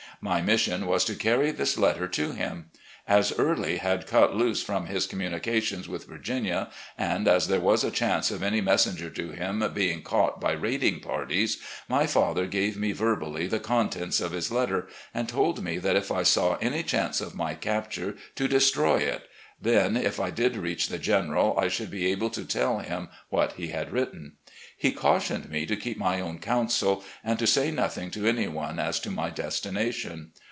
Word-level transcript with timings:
My 0.23 0.39
mission 0.39 0.85
was 0.85 1.03
to 1.05 1.15
carry 1.15 1.49
this 1.49 1.79
letter 1.79 2.07
to 2.09 2.31
him. 2.31 2.69
As 3.07 3.33
Early 3.39 3.77
had 3.77 4.05
cut 4.05 4.35
loose 4.35 4.61
from 4.61 4.85
his 4.85 5.07
com 5.07 5.19
munications 5.21 5.87
with 5.87 6.05
Virginia, 6.05 6.69
and 6.95 7.27
as 7.27 7.47
there 7.47 7.59
was 7.59 7.83
a 7.83 7.89
chance 7.89 8.29
of 8.29 8.43
any 8.43 8.61
messenger 8.61 9.09
to 9.09 9.31
him 9.31 9.67
being 9.73 10.03
caught 10.03 10.39
by 10.39 10.51
raiding 10.51 10.99
parties, 10.99 11.57
my 11.89 12.05
father 12.05 12.45
gave 12.45 12.77
me 12.77 12.91
verbally 12.91 13.47
the 13.47 13.59
contents 13.59 14.21
of 14.21 14.31
his 14.31 14.51
letter, 14.51 14.87
and 15.11 15.27
told 15.27 15.63
me 15.63 15.79
that 15.79 15.95
if 15.95 16.11
I 16.11 16.21
saw 16.21 16.53
any 16.61 16.83
chance 16.83 17.19
of 17.19 17.33
my 17.33 17.55
capture 17.55 18.15
to 18.35 18.47
destroy 18.47 18.97
it, 18.97 19.23
then, 19.63 19.95
if 19.95 20.19
I 20.19 20.31
did 20.31 20.57
reach 20.57 20.87
the 20.87 20.97
General, 20.97 21.55
I 21.57 21.67
should 21.67 21.91
be 21.91 22.07
able 22.11 22.31
to 22.31 22.43
tell 22.45 22.79
him 22.79 23.09
what 23.29 23.53
he 23.53 23.67
had 23.67 23.91
written. 23.91 24.33
He 24.75 24.91
cautioned 24.91 25.51
me 25.51 25.67
to 25.67 25.75
keep 25.75 25.99
my 25.99 26.19
own 26.19 26.39
counsel, 26.39 27.03
and 27.23 27.37
to 27.37 27.45
say 27.45 27.69
nothing 27.69 28.09
to 28.11 28.25
any 28.27 28.47
one 28.47 28.79
as 28.79 28.99
to 29.01 29.11
my 29.11 29.29
destination. 29.29 30.31